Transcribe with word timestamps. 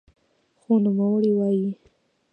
خو 0.61 0.71
نوموړی 0.83 1.31
وايي 1.37 1.69